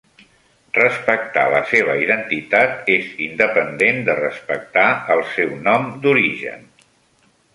[0.75, 6.69] Respectar la seva identitat és independent de respectar el seu nom d'origen.